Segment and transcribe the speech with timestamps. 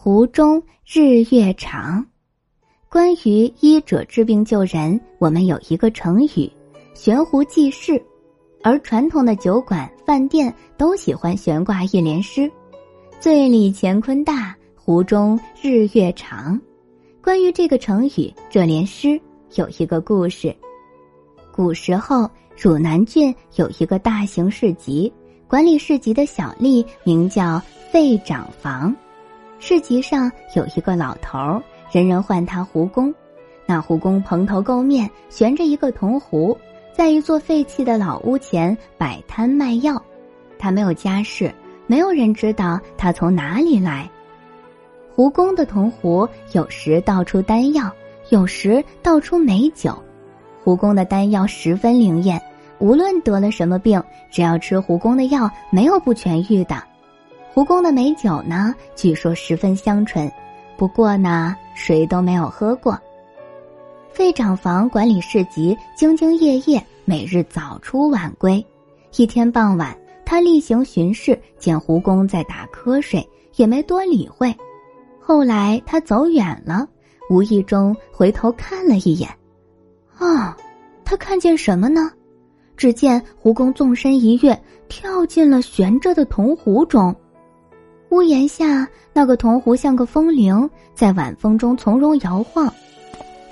[0.00, 2.06] 湖中日月长。
[2.88, 6.48] 关于医者治病救人，我们有一个成语
[6.94, 8.00] “悬壶济世”，
[8.62, 12.48] 而传统的酒馆、饭店都喜欢悬挂一联诗
[13.18, 16.58] ：“醉里乾坤大，湖中日月长。”
[17.20, 19.20] 关于这个成语，这联诗
[19.56, 20.54] 有一个故事。
[21.52, 25.12] 古时候，汝南郡有一个大型市集，
[25.48, 27.60] 管理市集的小吏名叫
[27.90, 28.94] 费长房。
[29.60, 33.12] 市集上有一个老头儿，人人唤他胡公。
[33.66, 36.56] 那胡公蓬头垢面，悬着一个铜壶，
[36.92, 40.00] 在一座废弃的老屋前摆摊卖药。
[40.58, 41.52] 他没有家世，
[41.88, 44.08] 没有人知道他从哪里来。
[45.10, 47.92] 胡公的铜壶有时倒出丹药，
[48.30, 49.92] 有时倒出美酒。
[50.62, 52.40] 胡公的丹药十分灵验，
[52.78, 54.00] 无论得了什么病，
[54.30, 56.80] 只要吃胡公的药，没有不痊愈的。
[57.58, 60.30] 胡公的美酒呢，据说十分香醇，
[60.76, 62.96] 不过呢，谁都没有喝过。
[64.12, 68.64] 费长房管理市集，兢兢业业，每日早出晚归。
[69.16, 69.92] 一天傍晚，
[70.24, 74.54] 他例行巡视，见胡公在打瞌睡，也没多理会。
[75.18, 76.86] 后来他走远了，
[77.28, 79.28] 无意中回头看了一眼，
[80.16, 80.56] 啊，
[81.04, 82.08] 他看见什么呢？
[82.76, 84.56] 只见胡公纵身一跃，
[84.88, 87.12] 跳进了悬着的铜壶中。
[88.10, 92.72] 屋檐下那个铜壶像个风铃，在晚风中从容摇晃。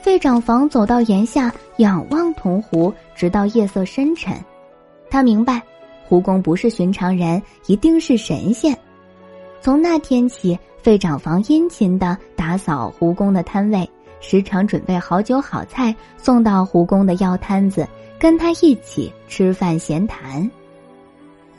[0.00, 4.34] 费长房走到檐下，仰望铜壶，直到夜色深沉。
[5.10, 5.62] 他明白，
[6.08, 8.76] 胡公不是寻常人，一定是神仙。
[9.60, 13.88] 从那天起，费长房殷勤的打扫胡公的摊位，
[14.20, 17.86] 时常准备好酒好菜送到胡公的药摊子，
[18.18, 20.50] 跟他一起吃饭闲谈。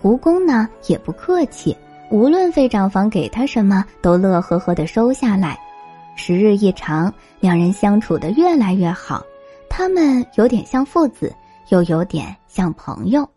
[0.01, 1.75] 胡公呢，也不客气。
[2.09, 5.59] 无论费长房给他什么，都乐呵呵的收下来。
[6.15, 9.23] 时日一长，两人相处的越来越好。
[9.69, 11.35] 他们有点像父子，
[11.69, 13.29] 又有点像朋友。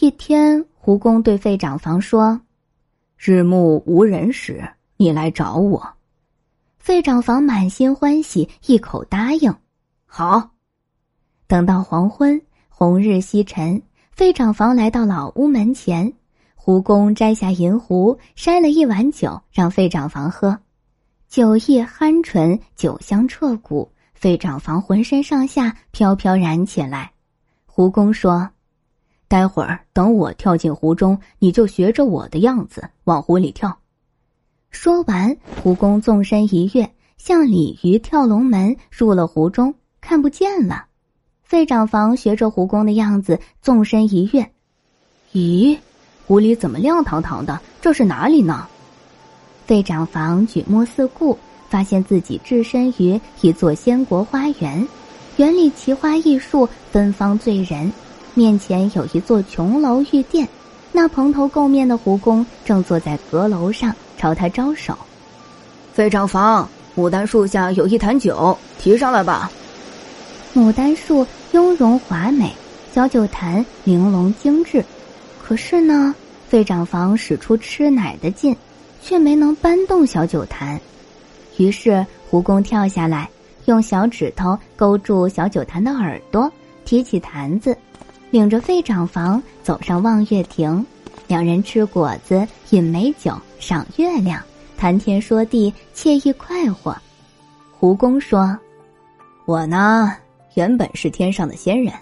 [0.00, 2.38] 一天，胡公对费长房说
[3.16, 5.88] ：“日暮无人时，你来找我。”
[6.78, 9.54] 费长房满心欢喜，一口答应
[10.04, 10.50] ：“好。”
[11.46, 13.80] 等到黄昏，红日西沉，
[14.10, 16.12] 费长房来到老屋门前。
[16.66, 20.58] 胡公摘下银壶，筛了一碗酒，让费长房喝。
[21.28, 27.12] 酒意酣醇，酒香彻骨，费长房浑身上下飘飘然起来。
[27.66, 28.50] 胡公说
[29.28, 33.78] ：“待会儿等我跳进湖中，你就学着我的样子往湖里跳。”
[34.70, 40.86] 说完，胡公纵身一跃，像鲤鱼跳龙门，入了湖中，看不见了。
[41.44, 44.50] 费长房学着胡公的样子，纵身一跃，
[45.32, 45.78] 咦？
[46.26, 47.60] 湖里怎么亮堂堂的？
[47.80, 48.66] 这是哪里呢？
[49.64, 51.38] 费长房举目四顾，
[51.68, 54.86] 发现自己置身于一座仙国花园，
[55.36, 57.92] 园里奇花异树，芬芳醉人。
[58.34, 60.48] 面前有一座琼楼玉殿，
[60.90, 64.98] 那蓬头垢面的胡公正坐在阁楼上，朝他招手。
[65.92, 69.50] 费长房，牡丹树下有一坛酒，提上来吧。
[70.54, 72.52] 牡丹树雍容华美，
[72.92, 74.84] 小酒坛玲珑精致。
[75.46, 76.12] 可是呢，
[76.48, 78.56] 费长房使出吃奶的劲，
[79.00, 80.80] 却没能搬动小酒坛。
[81.56, 83.30] 于是胡公跳下来，
[83.66, 86.52] 用小指头勾住小酒坛的耳朵，
[86.84, 87.78] 提起坛子，
[88.32, 90.84] 领着费长房走上望月亭。
[91.28, 94.42] 两人吃果子，饮美酒，赏月亮，
[94.76, 96.96] 谈天说地，惬意快活。
[97.78, 98.58] 胡公说
[99.46, 100.12] ：“我呢，
[100.54, 101.94] 原本是天上的仙人，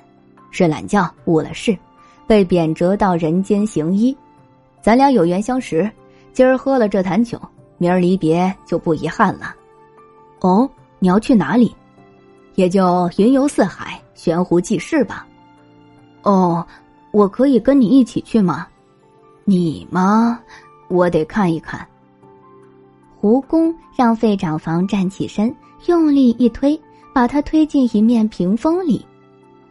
[0.50, 1.76] 睡懒觉误了事。”
[2.27, 4.17] 被贬谪到人间行医，
[4.81, 5.91] 咱俩有缘相识，
[6.33, 7.41] 今儿喝了这坛酒，
[7.79, 9.55] 明儿离别就不遗憾了。
[10.41, 10.69] 哦，
[10.99, 11.75] 你要去哪里？
[12.55, 15.27] 也就云游四海，悬壶济世吧。
[16.23, 16.65] 哦，
[17.11, 18.67] 我可以跟你一起去吗？
[19.45, 20.41] 你吗？
[20.89, 21.87] 我得看一看。
[23.17, 25.55] 胡公让费长房站起身，
[25.87, 26.79] 用力一推，
[27.12, 29.05] 把他推进一面屏风里。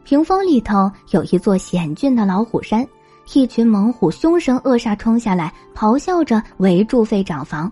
[0.04, 2.86] 屏风里头有一座险峻的老虎山，
[3.34, 7.72] 一群猛虎凶神恶煞冲下来，咆哮着围住费长房。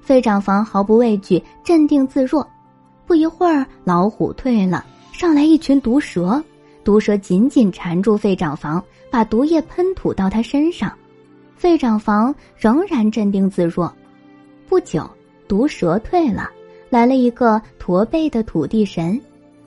[0.00, 2.46] 费长房毫不畏惧，镇定自若。
[3.06, 6.42] 不一会儿，老虎退了，上来一群毒蛇，
[6.84, 10.92] 毒蛇紧紧缠住费长房，把毒液喷吐到他身上。
[11.56, 13.92] 费长房仍然镇定自若。
[14.68, 15.08] 不久，
[15.48, 16.50] 毒蛇退了，
[16.90, 19.18] 来了一个驼背的土地神。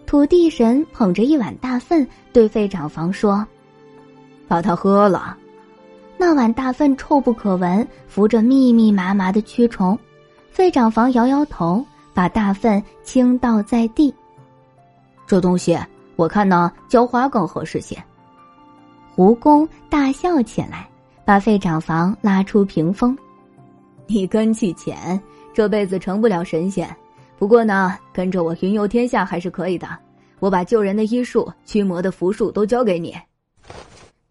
[0.10, 3.46] 土地神捧着一碗大粪，对费长房说
[4.50, 5.38] ：“把它喝了。”
[6.18, 9.96] 那碗大粪臭不可闻，浮着密密麻麻的蛆虫。
[10.50, 14.12] 费长房摇摇头，把大粪倾倒在地。
[15.28, 15.78] 这东西
[16.16, 17.96] 我看呢，浇花更合适些。
[19.12, 20.90] 胡公大笑起来，
[21.24, 23.16] 把费长房拉出屏风。
[24.08, 25.22] 你根气浅，
[25.54, 26.90] 这辈子成不了神仙。
[27.40, 29.88] 不过呢，跟着我云游天下还是可以的。
[30.40, 33.18] 我把救人的医术、驱魔的符术都交给你。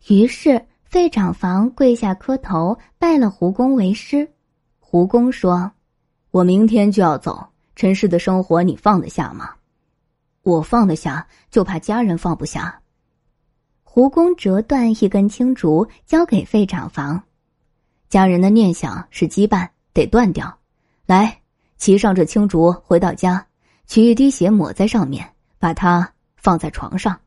[0.09, 4.31] 于是费长房跪下磕头，拜了胡公为师。
[4.79, 5.73] 胡公说
[6.31, 7.43] ：“我明天就要走，
[7.75, 9.55] 尘世的生活你放得下吗？”
[10.45, 12.79] 我放得下，就怕家人放不下。
[13.83, 17.23] 胡公折断一根青竹，交给费长房。
[18.11, 20.59] 家人的念想是羁绊，得断掉。
[21.07, 21.41] 来，
[21.79, 23.47] 骑上这青竹，回到家，
[23.87, 25.27] 取一滴血抹在上面，
[25.59, 27.19] 把它放在床上。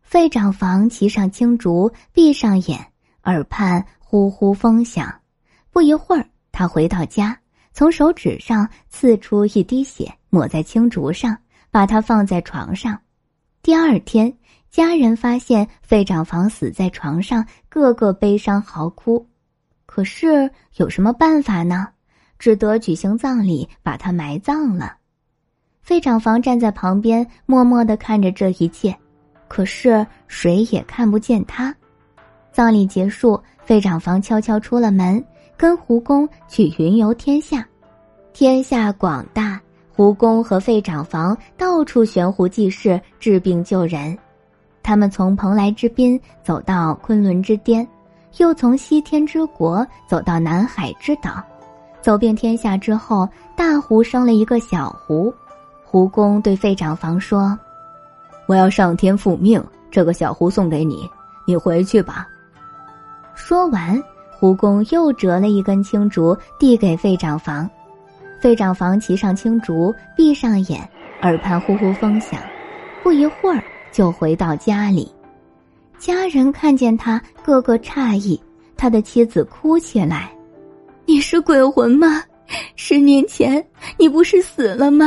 [0.00, 2.92] 费长房骑上青竹，闭上眼，
[3.24, 5.20] 耳畔呼呼风响。
[5.70, 7.38] 不一会儿，他回到家，
[7.72, 11.36] 从手指上刺出一滴血，抹在青竹上。
[11.72, 13.00] 把它放在床上，
[13.62, 14.36] 第二天，
[14.72, 19.24] 家人发现费长房死在床上，个个悲伤嚎哭。
[19.86, 21.86] 可是有什么办法呢？
[22.40, 24.96] 只得举行葬礼，把他埋葬了。
[25.80, 28.92] 费长房站在旁边，默默的看着这一切，
[29.46, 31.72] 可是谁也看不见他。
[32.50, 35.24] 葬礼结束，费长房悄悄出了门，
[35.56, 37.64] 跟胡公去云游天下。
[38.32, 39.60] 天下广大。
[39.92, 44.16] 胡公和费长房到处悬壶济世、治病救人，
[44.82, 47.86] 他们从蓬莱之滨走到昆仑之巅，
[48.38, 51.44] 又从西天之国走到南海之岛，
[52.00, 55.32] 走遍天下之后，大湖生了一个小湖。
[55.84, 57.58] 胡公对费长房说
[58.46, 61.08] ：“我要上天复命，这个小湖送给你，
[61.46, 62.26] 你回去吧。”
[63.34, 67.68] 说完，胡公又折了一根青竹递给费长房。
[68.40, 70.88] 费长房骑上青竹，闭上眼，
[71.22, 72.40] 耳畔呼呼风响，
[73.02, 73.62] 不一会儿
[73.92, 75.12] 就回到家里。
[75.98, 78.40] 家人看见他，个个诧异。
[78.76, 80.30] 他的妻子哭起来
[81.10, 82.22] ：“你是鬼魂吗？
[82.76, 83.66] 十年前
[83.98, 85.06] 你不是死了吗？”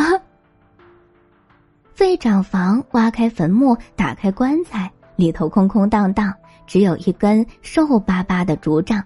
[1.96, 6.34] 费长房挖开坟墓，打开棺材，里头空空荡荡，
[6.68, 9.02] 只有一根瘦巴巴的竹杖。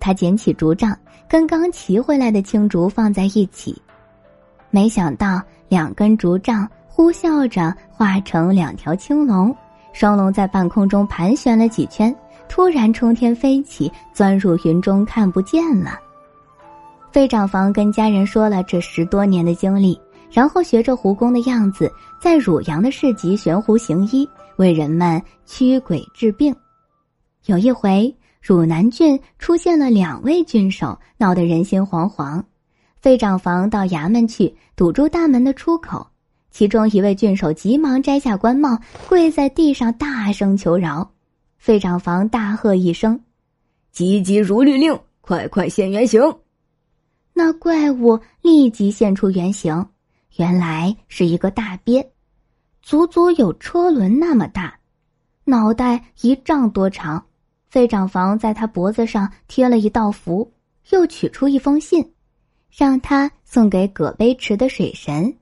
[0.00, 0.98] 他捡起竹杖。
[1.28, 3.80] 跟刚骑回来的青竹放在一起，
[4.68, 9.56] 没想到两根竹杖呼啸着化成两条青龙，
[9.92, 12.12] 双龙在半空中盘旋了几圈，
[12.48, 16.00] 突然冲天飞起，钻入云中看不见了。
[17.12, 20.00] 费长房跟家人说了这十多年的经历，
[20.30, 24.26] 然后学着胡公的样子，在汝阳的市集悬壶行医，
[24.56, 26.54] 为人们驱鬼治病。
[27.46, 28.12] 有一回。
[28.44, 32.42] 汝南郡出现了两位郡守，闹得人心惶惶。
[33.00, 36.04] 费长房到衙门去堵住大门的出口，
[36.50, 38.76] 其中一位郡守急忙摘下官帽，
[39.08, 41.08] 跪在地上大声求饶。
[41.56, 43.20] 费长房大喝一声
[43.92, 46.20] ：“急急如律令，快快现原形！”
[47.44, 49.88] 那怪物立即现出原形，
[50.36, 52.08] 原来是一个大鳖，
[52.82, 54.78] 足足有车轮那么大，
[55.42, 57.26] 脑袋一丈多长。
[57.68, 60.52] 费长房在他脖子上贴了一道符，
[60.90, 62.12] 又取出一封信，
[62.70, 65.36] 让他送给葛碑池的水神。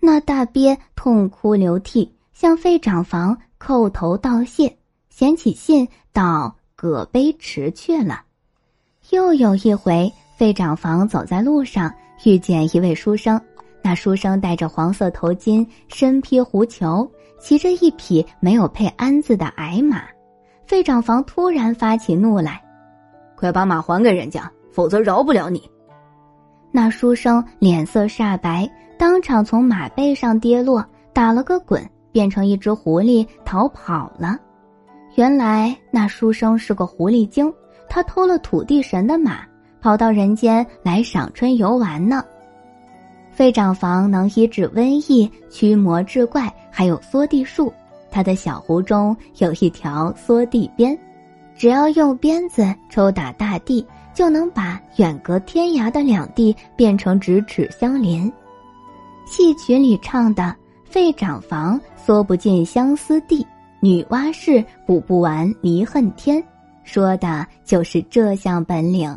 [0.00, 4.78] 那大鳖痛哭流涕，向费长房叩头道谢，
[5.10, 8.22] 捡起信到葛碑池去了。
[9.10, 11.92] 又有一回，费长房走在路上，
[12.24, 13.40] 遇见一位书生。
[13.82, 17.10] 那书生戴着黄色头巾，身披狐裘，
[17.40, 20.04] 骑着一匹没有配鞍子的矮马。
[20.64, 22.62] 费长房突然发起怒来
[23.36, 25.68] ：“快把马还给人家，否则饶不了你！”
[26.70, 34.38] 那书生脸色煞白，当场从马背上跌落，打了个滚，变成一只狐狸逃跑了。
[35.16, 37.52] 原来那书生是个狐狸精，
[37.88, 39.40] 他偷了土地神的马，
[39.82, 42.24] 跑到人间来赏春游玩呢。
[43.32, 47.72] 费长房能医治瘟疫、驱魔治怪，还有缩地术。
[48.10, 50.96] 他的小湖中有一条缩地鞭，
[51.56, 53.84] 只要用鞭子抽打大地，
[54.14, 58.30] 就能把远隔天涯的两地变成咫尺相连。
[59.26, 63.44] 戏曲里唱的“费长房缩不尽相思地，
[63.80, 66.42] 女娲氏补不完离恨天”，
[66.84, 69.16] 说的就是这项本领。